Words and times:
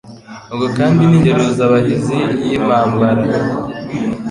Ubwo 0.51 0.65
kandi 0.77 1.01
ni 1.05 1.15
Ingeruzabahizi 1.17 2.17
y' 2.47 2.53
impambara 2.57 3.23